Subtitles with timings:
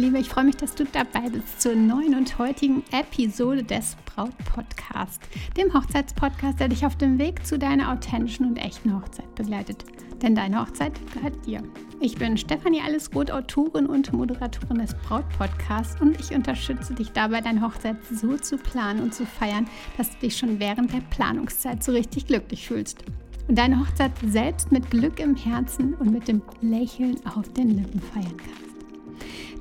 [0.00, 4.32] Liebe, ich freue mich, dass du dabei bist zur neuen und heutigen Episode des Braut
[4.46, 5.20] Podcast,
[5.58, 9.84] dem Hochzeitspodcast, der dich auf dem Weg zu deiner authentischen und echten Hochzeit begleitet.
[10.22, 11.62] Denn deine Hochzeit gehört dir.
[12.00, 17.42] Ich bin Stefanie Allesroth, Autorin und Moderatorin des Braut Podcasts und ich unterstütze dich dabei,
[17.42, 21.84] deine Hochzeit so zu planen und zu feiern, dass du dich schon während der Planungszeit
[21.84, 23.04] so richtig glücklich fühlst.
[23.48, 28.00] Und deine Hochzeit selbst mit Glück im Herzen und mit dem Lächeln auf den Lippen
[28.00, 28.69] feiern kannst.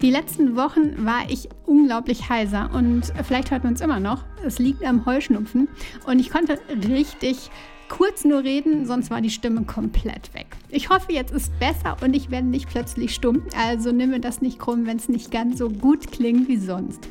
[0.01, 4.23] Die letzten Wochen war ich unglaublich heiser und vielleicht hört man es immer noch.
[4.45, 5.67] Es liegt am Heuschnupfen
[6.07, 7.51] und ich konnte richtig
[7.89, 10.47] kurz nur reden, sonst war die Stimme komplett weg.
[10.69, 13.43] Ich hoffe, jetzt ist besser und ich werde nicht plötzlich stumm.
[13.57, 17.09] Also nimm mir das nicht krumm, wenn es nicht ganz so gut klingt wie sonst.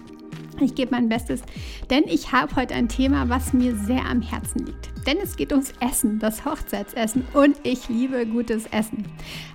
[0.61, 1.43] Ich gebe mein Bestes,
[1.89, 4.91] denn ich habe heute ein Thema, was mir sehr am Herzen liegt.
[5.07, 9.05] Denn es geht ums Essen, das Hochzeitsessen und ich liebe gutes Essen.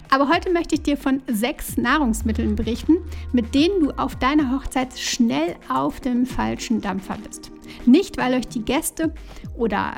[0.09, 2.98] Aber heute möchte ich dir von sechs Nahrungsmitteln berichten,
[3.34, 7.52] mit denen du auf deiner Hochzeit schnell auf dem falschen Dampfer bist.
[7.86, 9.14] Nicht, weil euch die Gäste
[9.56, 9.96] oder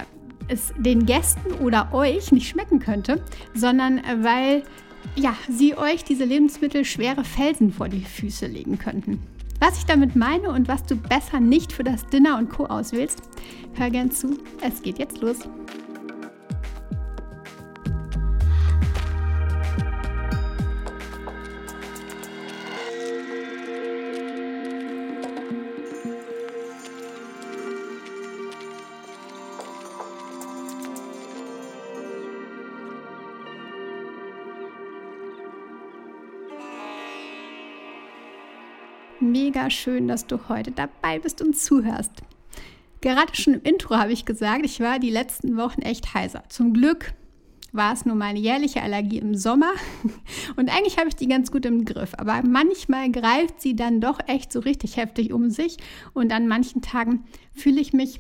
[0.48, 4.64] es den Gästen oder euch nicht schmecken könnte, sondern weil
[5.16, 9.22] ja, sie euch diese Lebensmittel schwere Felsen vor die Füße legen könnten.
[9.68, 12.68] Was ich damit meine und was du besser nicht für das Dinner und Co.
[12.68, 13.24] auswählst,
[13.74, 14.38] hör gern zu.
[14.62, 15.40] Es geht jetzt los.
[39.22, 42.12] Mega schön, dass du heute dabei bist und zuhörst.
[43.00, 46.44] Gerade schon im Intro habe ich gesagt, ich war die letzten Wochen echt heiser.
[46.50, 47.14] Zum Glück
[47.72, 49.72] war es nur meine jährliche Allergie im Sommer
[50.58, 52.14] und eigentlich habe ich die ganz gut im Griff.
[52.18, 55.78] Aber manchmal greift sie dann doch echt so richtig heftig um sich
[56.14, 58.20] und an manchen Tagen fühle ich mich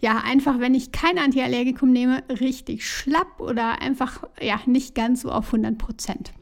[0.00, 5.30] ja einfach, wenn ich kein Antiallergikum nehme, richtig schlapp oder einfach ja nicht ganz so
[5.30, 6.32] auf 100 Prozent.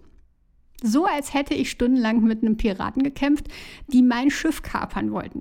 [0.86, 3.48] So als hätte ich stundenlang mit einem Piraten gekämpft,
[3.88, 5.40] die mein Schiff kapern wollten.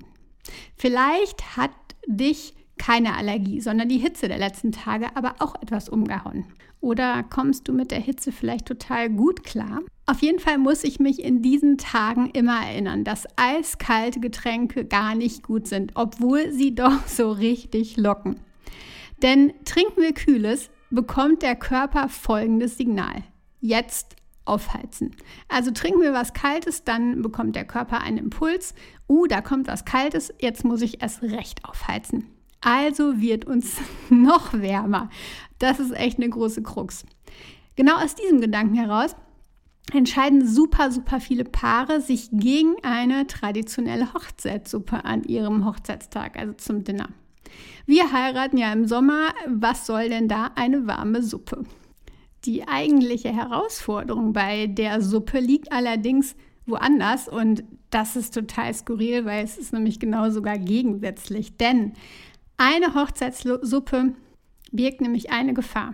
[0.77, 1.71] Vielleicht hat
[2.07, 6.45] dich keine Allergie, sondern die Hitze der letzten Tage aber auch etwas umgehauen.
[6.79, 9.81] Oder kommst du mit der Hitze vielleicht total gut klar?
[10.05, 15.13] Auf jeden Fall muss ich mich in diesen Tagen immer erinnern, dass eiskalte Getränke gar
[15.13, 18.39] nicht gut sind, obwohl sie doch so richtig locken.
[19.21, 23.23] Denn trinken wir Kühles, bekommt der Körper folgendes Signal.
[23.59, 24.15] Jetzt
[24.45, 25.15] aufheizen.
[25.47, 28.73] Also trinken wir was Kaltes, dann bekommt der Körper einen Impuls.
[29.07, 32.29] Uh, da kommt was Kaltes, jetzt muss ich erst recht aufheizen.
[32.61, 33.77] Also wird uns
[34.09, 35.09] noch wärmer.
[35.59, 37.05] Das ist echt eine große Krux.
[37.75, 39.15] Genau aus diesem Gedanken heraus
[39.91, 46.83] entscheiden super, super viele Paare sich gegen eine traditionelle Hochzeitssuppe an ihrem Hochzeitstag, also zum
[46.83, 47.09] Dinner.
[47.85, 49.33] Wir heiraten ja im Sommer.
[49.47, 51.65] Was soll denn da eine warme Suppe?
[52.45, 59.43] Die eigentliche Herausforderung bei der Suppe liegt allerdings woanders und das ist total skurril, weil
[59.43, 61.57] es ist nämlich genau sogar gegensätzlich.
[61.57, 61.93] Denn
[62.57, 64.13] eine Hochzeitssuppe
[64.71, 65.93] birgt nämlich eine Gefahr.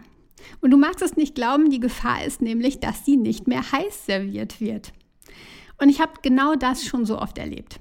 [0.61, 4.05] Und du magst es nicht glauben, die Gefahr ist nämlich, dass sie nicht mehr heiß
[4.05, 4.93] serviert wird.
[5.79, 7.79] Und ich habe genau das schon so oft erlebt.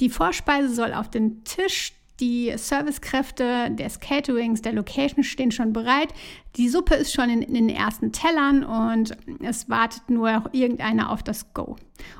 [0.00, 6.08] Die Vorspeise soll auf den Tisch die Servicekräfte des Caterings, der Location stehen schon bereit.
[6.56, 11.10] Die Suppe ist schon in, in, den ersten Tellern und es wartet nur noch irgendeiner
[11.10, 11.76] auf das Go.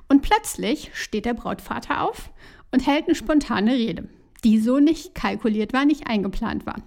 [0.08, 2.31] Und plötzlich steht der Brautvater auf
[2.72, 4.08] und hält eine spontane Rede,
[4.44, 6.82] die so nicht kalkuliert war, nicht eingeplant war.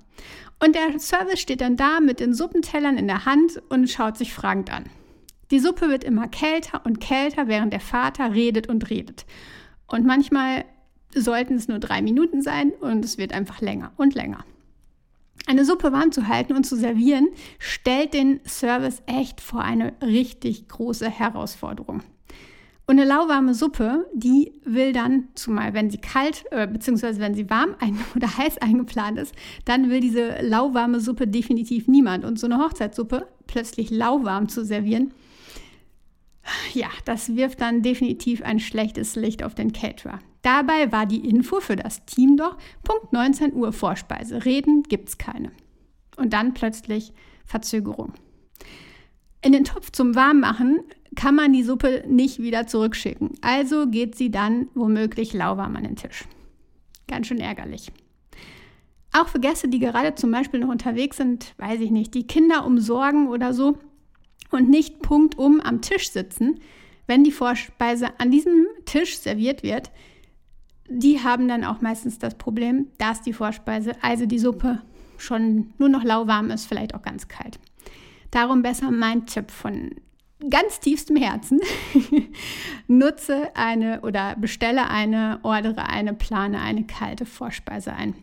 [0.64, 4.34] Und der Service steht dann da mit den Suppentellern in der Hand und schaut sich
[4.34, 4.86] fragend an.
[5.52, 9.26] Die Suppe wird immer kälter und kälter, während der Vater redet und redet.
[9.88, 10.66] Und manchmal
[11.16, 14.46] sollten es nur drei Minuten sein und es wird einfach länger und länger.
[15.48, 20.68] Eine Suppe warm zu halten und zu servieren, stellt den Service echt vor eine richtig
[20.68, 22.04] große Herausforderung.
[22.86, 27.20] Und eine lauwarme Suppe, die will dann, zumal wenn sie kalt äh, bzw.
[27.20, 29.36] wenn sie warm ein oder heiß eingeplant ist,
[29.66, 32.26] dann will diese lauwarme Suppe definitiv niemand.
[32.26, 35.14] Und so eine Hochzeitssuppe plötzlich lauwarm zu servieren,
[36.74, 40.20] ja, das wirft dann definitiv ein schlechtes Licht auf den Caterer.
[40.42, 44.46] Dabei war die Info für das Team doch Punkt 19 Uhr Vorspeise.
[44.46, 45.52] Reden gibt's keine.
[46.16, 47.14] Und dann plötzlich
[47.46, 48.14] Verzögerung.
[49.42, 50.82] In den Topf zum Warmmachen
[51.16, 53.32] kann man die Suppe nicht wieder zurückschicken.
[53.42, 56.26] Also geht sie dann womöglich lauwarm an den Tisch.
[57.08, 57.92] Ganz schön ärgerlich.
[59.12, 62.66] Auch für Gäste, die gerade zum Beispiel noch unterwegs sind, weiß ich nicht, die Kinder
[62.66, 63.78] umsorgen oder so
[64.52, 66.60] und nicht punktum am Tisch sitzen,
[67.08, 69.90] wenn die Vorspeise an diesem Tisch serviert wird,
[70.90, 74.82] die haben dann auch meistens das Problem, dass die Vorspeise, also die Suppe,
[75.18, 77.60] schon nur noch lauwarm ist, vielleicht auch ganz kalt.
[78.32, 79.92] Darum besser mein Tipp von
[80.50, 81.60] ganz tiefstem Herzen.
[82.88, 88.16] Nutze eine oder bestelle eine, ordere eine, plane eine kalte Vorspeise ein.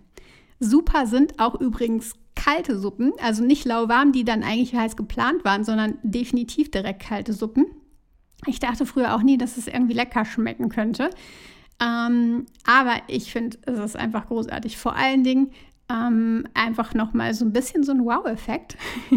[0.58, 5.64] Super sind auch übrigens kalte Suppen, also nicht lauwarm, die dann eigentlich heiß geplant waren,
[5.64, 7.66] sondern definitiv direkt kalte Suppen.
[8.46, 11.10] Ich dachte früher auch nie, dass es irgendwie lecker schmecken könnte.
[11.80, 14.78] Ähm, aber ich finde, es ist einfach großartig.
[14.78, 15.50] Vor allen Dingen
[15.88, 18.76] ähm, einfach nochmal so ein bisschen so ein Wow-Effekt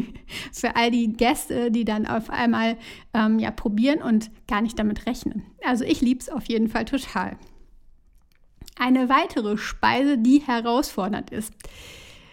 [0.51, 2.77] für all die Gäste, die dann auf einmal
[3.13, 5.43] ähm, ja probieren und gar nicht damit rechnen.
[5.63, 7.37] Also ich liebe es auf jeden Fall total.
[8.77, 11.53] Eine weitere Speise, die herausfordernd ist.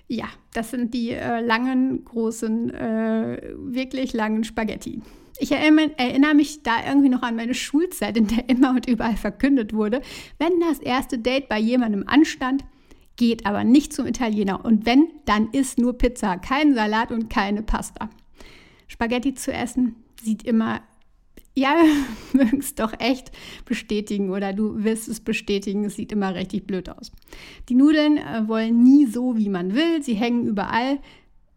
[0.07, 5.03] Ja, das sind die äh, langen, großen, äh, wirklich langen Spaghetti.
[5.39, 9.73] Ich erinnere mich da irgendwie noch an meine Schulzeit, in der immer und überall verkündet
[9.73, 10.01] wurde,
[10.39, 12.65] wenn das erste Date bei jemandem anstand,
[13.17, 14.65] geht aber nicht zum Italiener.
[14.65, 18.11] Und wenn, dann isst nur Pizza, kein Salat und keine Pasta.
[18.89, 20.81] Spaghetti zu essen sieht immer,
[21.55, 21.75] ja,
[22.33, 23.33] mögen es doch echt
[23.65, 27.11] bestätigen oder du wirst es bestätigen, es sieht immer richtig blöd aus.
[27.69, 30.99] Die Nudeln äh, wollen nie so, wie man will, sie hängen überall.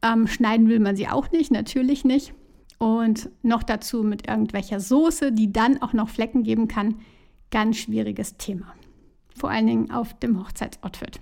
[0.01, 2.33] Ähm, schneiden will man sie auch nicht, natürlich nicht.
[2.79, 6.95] Und noch dazu mit irgendwelcher Soße, die dann auch noch Flecken geben kann.
[7.51, 8.73] Ganz schwieriges Thema.
[9.35, 11.19] Vor allen Dingen auf dem Hochzeitsort wird.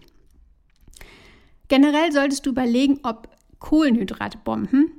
[1.68, 4.92] Generell solltest du überlegen, ob Kohlenhydratbomben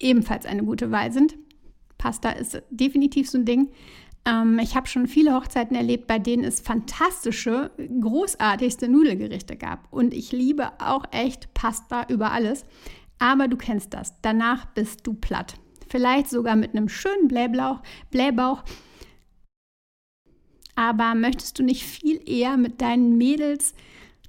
[0.00, 1.36] ebenfalls eine gute Wahl sind.
[1.98, 3.70] Pasta ist definitiv so ein Ding.
[4.26, 7.70] Ähm, ich habe schon viele Hochzeiten erlebt, bei denen es fantastische,
[8.00, 9.90] großartigste Nudelgerichte gab.
[9.92, 12.64] Und ich liebe auch echt Pasta über alles.
[13.18, 14.20] Aber du kennst das.
[14.20, 15.54] Danach bist du platt.
[15.88, 17.80] Vielleicht sogar mit einem schönen Blähbauch.
[18.10, 18.64] Blähbauch.
[20.74, 23.74] Aber möchtest du nicht viel eher mit deinen Mädels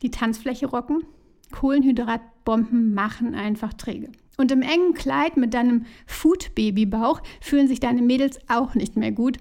[0.01, 1.03] die Tanzfläche rocken?
[1.51, 4.11] Kohlenhydratbomben machen einfach träge.
[4.37, 9.37] Und im engen Kleid mit deinem Food-Baby-Bauch fühlen sich deine Mädels auch nicht mehr gut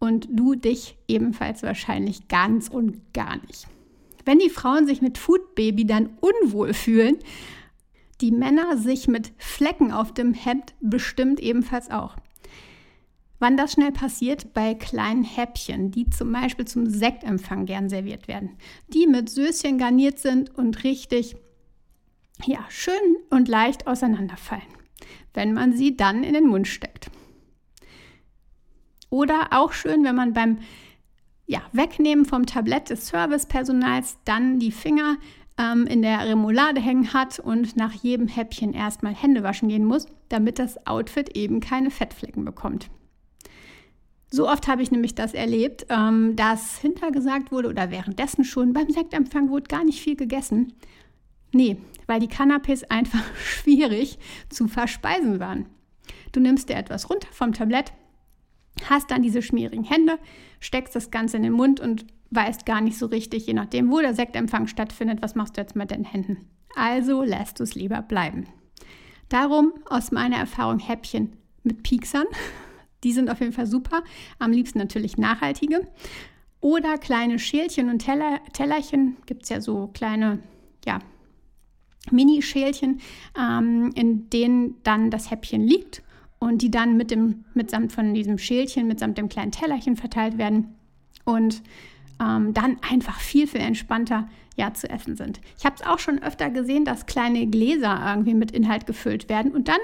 [0.00, 3.68] und du dich ebenfalls wahrscheinlich ganz und gar nicht.
[4.24, 7.18] Wenn die Frauen sich mit Food-Baby dann unwohl fühlen,
[8.20, 12.16] die Männer sich mit Flecken auf dem Hemd bestimmt ebenfalls auch.
[13.38, 14.52] Wann das schnell passiert?
[14.52, 18.58] Bei kleinen Häppchen, die zum Beispiel zum Sektempfang gern serviert werden.
[18.88, 21.36] Die mit Söschen garniert sind und richtig
[22.44, 24.62] ja, schön und leicht auseinanderfallen,
[25.34, 27.10] wenn man sie dann in den Mund steckt.
[29.08, 30.58] Oder auch schön, wenn man beim
[31.46, 35.16] ja, Wegnehmen vom Tablett des Servicepersonals dann die Finger
[35.60, 40.06] ähm, in der Remoulade hängen hat und nach jedem Häppchen erstmal Hände waschen gehen muss,
[40.28, 42.88] damit das Outfit eben keine Fettflecken bekommt.
[44.32, 48.88] So oft habe ich nämlich das erlebt, ähm, dass hintergesagt wurde oder währenddessen schon beim
[48.88, 50.72] Sektempfang wurde gar nicht viel gegessen.
[51.52, 55.66] Nee, weil die Canapés einfach schwierig zu verspeisen waren.
[56.32, 57.92] Du nimmst dir etwas runter vom Tablett,
[58.88, 60.18] hast dann diese schmierigen Hände,
[60.60, 64.00] steckst das Ganze in den Mund und weißt gar nicht so richtig, je nachdem, wo
[64.00, 66.48] der Sektempfang stattfindet, was machst du jetzt mit den Händen.
[66.76, 68.46] Also lässt du es lieber bleiben.
[69.28, 72.26] Darum aus meiner Erfahrung Häppchen mit Pieksern.
[73.04, 74.02] Die sind auf jeden Fall super.
[74.38, 75.88] Am liebsten natürlich nachhaltige.
[76.60, 79.16] Oder kleine Schälchen und Teller, Tellerchen.
[79.24, 80.40] Gibt es ja so kleine,
[80.84, 80.98] ja,
[82.10, 83.00] Mini-Schälchen,
[83.38, 86.02] ähm, in denen dann das Häppchen liegt
[86.38, 90.74] und die dann mit dem, mitsamt von diesem Schälchen, mitsamt dem kleinen Tellerchen verteilt werden
[91.24, 91.62] und
[92.20, 95.40] ähm, dann einfach viel, viel entspannter ja, zu essen sind.
[95.58, 99.52] Ich habe es auch schon öfter gesehen, dass kleine Gläser irgendwie mit Inhalt gefüllt werden
[99.52, 99.80] und dann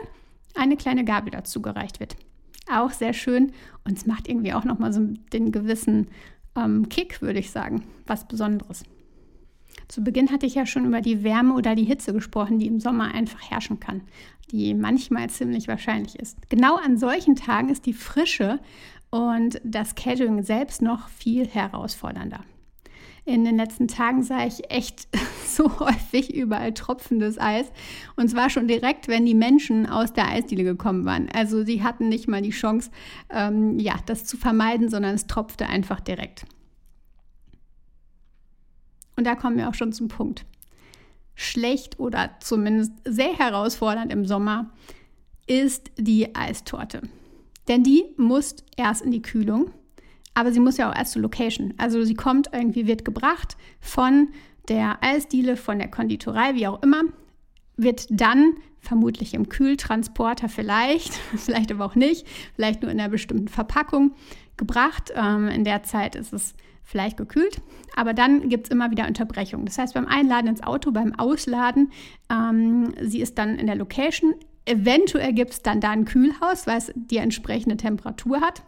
[0.55, 2.17] eine kleine Gabel dazu gereicht wird.
[2.71, 3.53] Auch sehr schön
[3.85, 5.01] und es macht irgendwie auch nochmal so
[5.33, 6.09] den gewissen
[6.57, 8.85] ähm, Kick, würde ich sagen, was Besonderes.
[9.89, 12.81] Zu Beginn hatte ich ja schon über die Wärme oder die Hitze gesprochen, die im
[12.81, 14.01] Sommer einfach herrschen kann,
[14.51, 16.39] die manchmal ziemlich wahrscheinlich ist.
[16.49, 18.59] Genau an solchen Tagen ist die Frische
[19.17, 22.41] und das Catering selbst noch viel herausfordernder.
[23.25, 25.09] In den letzten Tagen sah ich echt
[25.47, 27.67] so häufig überall tropfendes Eis.
[28.15, 31.29] Und zwar schon direkt, wenn die Menschen aus der Eisdiele gekommen waren.
[31.35, 32.91] Also sie hatten nicht mal die Chance,
[33.31, 36.45] ähm, ja, das zu vermeiden, sondern es tropfte einfach direkt.
[39.17, 40.45] Und da kommen wir auch schon zum Punkt.
[41.35, 44.71] Schlecht oder zumindest sehr herausfordernd im Sommer
[45.47, 47.01] ist die Eistorte.
[47.69, 49.71] Denn die muss erst in die Kühlung,
[50.35, 51.75] aber sie muss ja auch erst zur Location.
[51.79, 54.29] Also sie kommt irgendwie, wird gebracht von
[54.69, 57.03] der Eisdiele, von der Konditorei, wie auch immer,
[57.77, 63.49] wird dann vermutlich im Kühltransporter vielleicht, vielleicht aber auch nicht, vielleicht nur in einer bestimmten
[63.49, 64.13] Verpackung
[64.57, 65.13] gebracht.
[65.15, 67.61] Ähm, in der Zeit ist es vielleicht gekühlt,
[67.97, 69.67] aber dann gibt es immer wieder Unterbrechungen.
[69.67, 71.91] Das heißt, beim Einladen ins Auto, beim Ausladen,
[72.31, 74.35] ähm, sie ist dann in der Location.
[74.67, 78.63] Eventuell gibt es dann da ein Kühlhaus, weil es die entsprechende Temperatur hat.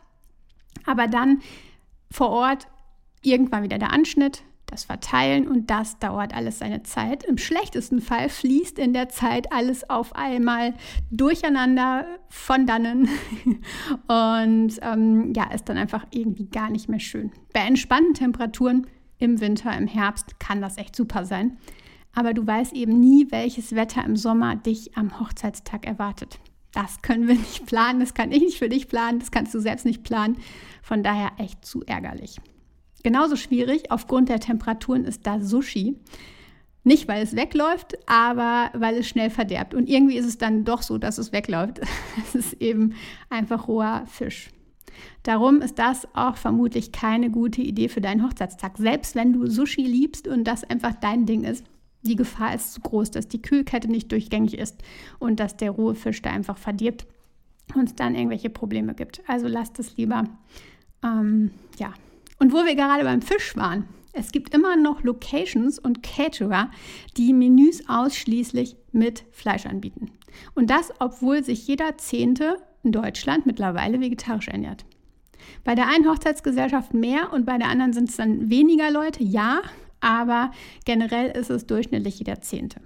[0.86, 1.40] Aber dann
[2.10, 2.68] vor Ort
[3.22, 7.24] irgendwann wieder der Anschnitt, das Verteilen und das dauert alles seine Zeit.
[7.24, 10.74] Im schlechtesten Fall fließt in der Zeit alles auf einmal
[11.10, 13.08] durcheinander von dannen
[14.08, 17.32] und ähm, ja, ist dann einfach irgendwie gar nicht mehr schön.
[17.52, 18.86] Bei entspannten Temperaturen
[19.18, 21.58] im Winter, im Herbst kann das echt super sein.
[22.14, 26.38] Aber du weißt eben nie, welches Wetter im Sommer dich am Hochzeitstag erwartet.
[26.72, 29.60] Das können wir nicht planen, das kann ich nicht für dich planen, das kannst du
[29.60, 30.36] selbst nicht planen.
[30.82, 32.40] Von daher echt zu ärgerlich.
[33.02, 35.96] Genauso schwierig aufgrund der Temperaturen ist da Sushi.
[36.84, 39.74] Nicht, weil es wegläuft, aber weil es schnell verderbt.
[39.74, 41.80] Und irgendwie ist es dann doch so, dass es wegläuft.
[42.24, 42.94] Es ist eben
[43.28, 44.50] einfach roher Fisch.
[45.22, 48.78] Darum ist das auch vermutlich keine gute Idee für deinen Hochzeitstag.
[48.78, 51.64] Selbst wenn du Sushi liebst und das einfach dein Ding ist,
[52.02, 54.76] die Gefahr ist zu groß, dass die Kühlkette nicht durchgängig ist
[55.18, 57.06] und dass der rohe Fisch da einfach verdirbt
[57.74, 59.20] und es dann irgendwelche Probleme gibt.
[59.26, 60.24] Also lasst es lieber
[61.02, 61.92] ähm, ja,
[62.38, 66.70] und wo wir gerade beim Fisch waren, es gibt immer noch Locations und Caterer,
[67.16, 70.10] die Menüs ausschließlich mit Fleisch anbieten.
[70.54, 74.84] Und das, obwohl sich jeder Zehnte in Deutschland mittlerweile vegetarisch ernährt.
[75.64, 79.60] Bei der einen Hochzeitsgesellschaft mehr und bei der anderen sind es dann weniger Leute, ja,
[80.00, 80.52] aber
[80.84, 82.80] generell ist es durchschnittlich jeder Zehnte.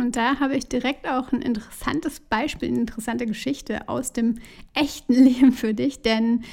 [0.00, 4.38] Und da habe ich direkt auch ein interessantes Beispiel, eine interessante Geschichte aus dem
[4.72, 6.00] echten Leben für dich.
[6.00, 6.44] Denn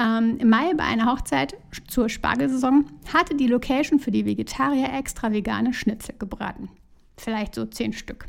[0.00, 1.54] ähm, im Mai bei einer Hochzeit
[1.86, 6.70] zur Spargelsaison hatte die Location für die Vegetarier extra vegane Schnitzel gebraten.
[7.18, 8.26] Vielleicht so zehn Stück.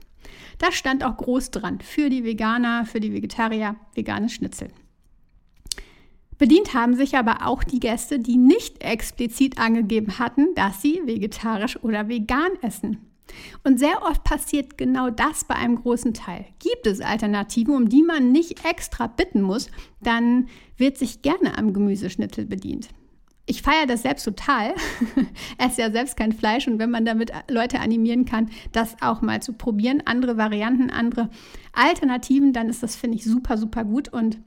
[0.58, 4.70] Da stand auch groß dran, für die Veganer, für die Vegetarier veganes Schnitzel.
[6.38, 11.82] Bedient haben sich aber auch die Gäste, die nicht explizit angegeben hatten, dass sie vegetarisch
[11.84, 12.98] oder vegan essen.
[13.63, 16.46] Und sehr oft passiert genau das bei einem großen Teil.
[16.60, 19.70] Gibt es Alternativen, um die man nicht extra bitten muss,
[20.01, 22.89] dann wird sich gerne am Gemüseschnitzel bedient.
[23.48, 24.74] Ich feiere das selbst total.
[25.58, 29.42] Esse ja selbst kein Fleisch und wenn man damit Leute animieren kann, das auch mal
[29.42, 31.30] zu probieren, andere Varianten, andere
[31.74, 34.39] Alternativen, dann ist das, finde ich, super, super gut und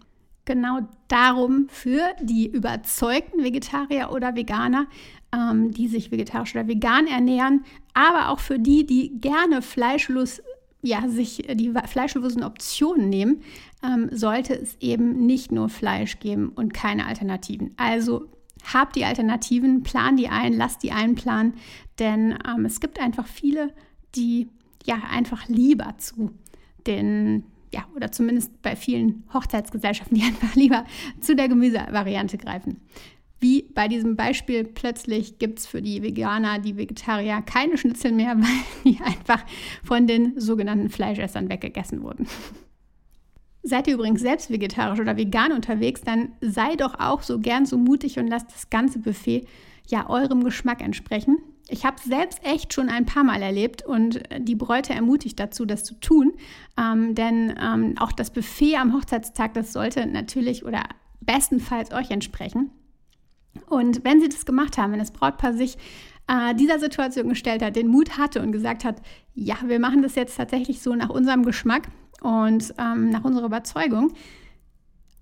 [0.48, 4.86] genau darum für die überzeugten Vegetarier oder Veganer,
[5.32, 7.64] ähm, die sich vegetarisch oder vegan ernähren,
[7.94, 10.42] aber auch für die, die gerne fleischlos,
[10.82, 13.42] ja, sich die fleischlosen Optionen nehmen,
[13.84, 17.74] ähm, sollte es eben nicht nur Fleisch geben und keine Alternativen.
[17.76, 18.26] Also
[18.72, 21.54] habt die Alternativen, plan die ein, lasst die einplanen,
[21.98, 23.72] denn ähm, es gibt einfach viele,
[24.14, 24.48] die
[24.86, 26.30] ja einfach lieber zu
[26.86, 30.84] den ja, oder zumindest bei vielen Hochzeitsgesellschaften, die einfach lieber
[31.20, 32.80] zu der Gemüsevariante greifen.
[33.40, 38.36] Wie bei diesem Beispiel, plötzlich gibt es für die Veganer, die Vegetarier keine Schnitzel mehr,
[38.38, 39.44] weil die einfach
[39.84, 42.26] von den sogenannten Fleischessern weggegessen wurden.
[43.62, 47.76] Seid ihr übrigens selbst vegetarisch oder vegan unterwegs, dann sei doch auch so gern so
[47.76, 49.46] mutig und lasst das ganze Buffet
[49.88, 51.38] ja eurem Geschmack entsprechen.
[51.68, 55.84] Ich habe selbst echt schon ein paar Mal erlebt und die Bräute ermutigt dazu, das
[55.84, 56.32] zu tun.
[56.78, 60.82] Ähm, denn ähm, auch das Buffet am Hochzeitstag, das sollte natürlich oder
[61.20, 62.70] bestenfalls euch entsprechen.
[63.66, 65.76] Und wenn sie das gemacht haben, wenn das Brautpaar sich
[66.26, 69.02] äh, dieser Situation gestellt hat, den Mut hatte und gesagt hat,
[69.34, 71.88] ja, wir machen das jetzt tatsächlich so nach unserem Geschmack
[72.20, 74.12] und ähm, nach unserer Überzeugung,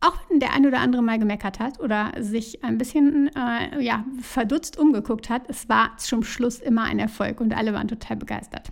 [0.00, 4.04] auch wenn der ein oder andere mal gemeckert hat oder sich ein bisschen äh, ja,
[4.20, 8.70] verdutzt umgeguckt hat, es war zum Schluss immer ein Erfolg und alle waren total begeistert.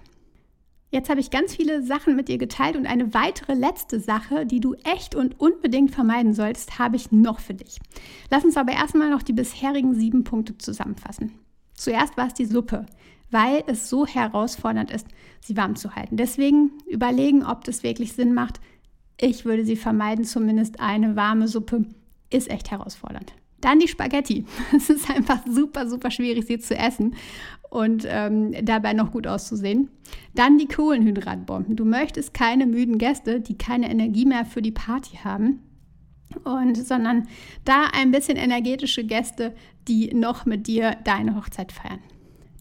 [0.94, 4.60] Jetzt habe ich ganz viele Sachen mit dir geteilt und eine weitere letzte Sache, die
[4.60, 7.80] du echt und unbedingt vermeiden sollst, habe ich noch für dich.
[8.30, 11.32] Lass uns aber erstmal noch die bisherigen sieben Punkte zusammenfassen.
[11.74, 12.86] Zuerst war es die Suppe,
[13.32, 15.08] weil es so herausfordernd ist,
[15.40, 16.16] sie warm zu halten.
[16.16, 18.60] Deswegen überlegen, ob das wirklich Sinn macht.
[19.21, 21.87] Ich würde sie vermeiden, zumindest eine warme Suppe
[22.30, 23.33] ist echt herausfordernd.
[23.61, 24.44] Dann die Spaghetti.
[24.76, 27.14] Es ist einfach super, super schwierig, sie zu essen
[27.71, 29.88] und ähm, dabei noch gut auszusehen.
[30.35, 31.76] Dann die Kohlenhydratbomben.
[31.76, 35.61] Du möchtest keine müden Gäste, die keine Energie mehr für die Party haben.
[36.42, 37.28] Und sondern
[37.64, 39.54] da ein bisschen energetische Gäste,
[39.88, 42.00] die noch mit dir deine Hochzeit feiern.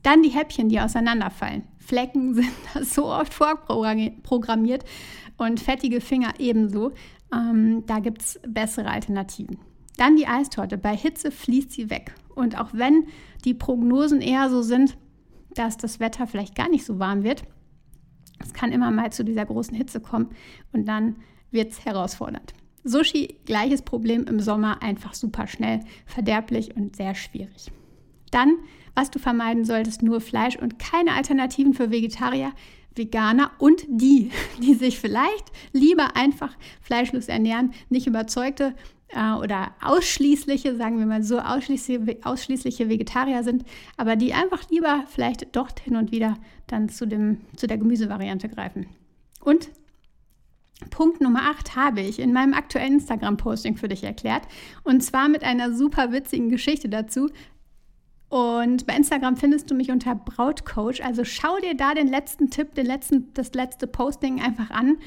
[0.04, 1.64] Dann die Häppchen, die auseinanderfallen.
[1.80, 4.84] Flecken sind so oft vorprogrammiert
[5.38, 6.92] und fettige Finger ebenso.
[7.34, 9.58] Ähm, da gibt es bessere Alternativen.
[9.98, 10.78] Dann die Eistorte.
[10.78, 12.14] Bei Hitze fließt sie weg.
[12.36, 13.08] Und auch wenn
[13.46, 14.98] die Prognosen eher so sind,
[15.56, 17.44] dass das Wetter vielleicht gar nicht so warm wird,
[18.40, 20.30] Es kann immer mal zu dieser großen Hitze kommen
[20.74, 21.16] und dann
[21.52, 22.54] wird es herausfordernd.
[22.84, 27.72] Sushi, gleiches Problem im Sommer, einfach super schnell, verderblich und sehr schwierig.
[28.32, 28.58] Dann,
[28.96, 32.52] was du vermeiden solltest, nur Fleisch und keine Alternativen für Vegetarier,
[32.96, 34.32] Veganer und die,
[34.62, 38.76] die sich vielleicht lieber einfach fleischlos ernähren, nicht überzeugte
[39.10, 43.64] äh, oder ausschließliche, sagen wir mal so, ausschließliche, ausschließliche Vegetarier sind,
[43.98, 48.50] aber die einfach lieber vielleicht doch hin und wieder dann zu, dem, zu der Gemüsevariante
[48.50, 48.88] greifen.
[49.42, 49.70] Und
[50.90, 54.44] Punkt Nummer 8 habe ich in meinem aktuellen Instagram-Posting für dich erklärt.
[54.84, 57.30] Und zwar mit einer super witzigen Geschichte dazu.
[58.34, 61.06] Und bei Instagram findest du mich unter Brautcoach.
[61.06, 64.98] Also schau dir da den letzten Tipp, den letzten, das letzte Posting einfach an,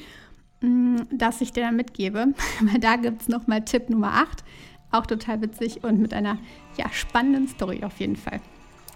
[0.61, 2.27] mm, das ich dir dann mitgebe.
[2.61, 4.45] Weil da gibt es nochmal Tipp Nummer 8.
[4.91, 6.37] Auch total witzig und mit einer
[6.77, 8.39] ja, spannenden Story auf jeden Fall.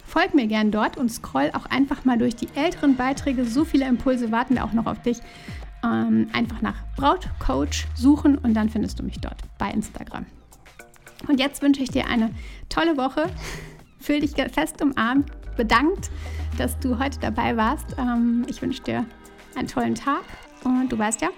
[0.05, 3.43] Folg mir gern dort und scroll auch einfach mal durch die älteren Beiträge.
[3.43, 5.17] So viele Impulse warten da auch noch auf dich.
[5.83, 10.25] Ähm, einfach nach Brautcoach suchen und dann findest du mich dort bei Instagram.
[11.27, 12.31] Und jetzt wünsche ich dir eine
[12.69, 13.29] tolle Woche.
[14.01, 16.09] Fühl dich fest umarmt, bedankt,
[16.57, 17.95] dass du heute dabei warst.
[17.97, 19.05] Ähm, ich wünsche dir
[19.55, 20.23] einen tollen Tag
[20.63, 21.29] und du weißt ja,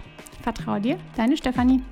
[0.41, 1.84] vertraue dir, deine Stefanie.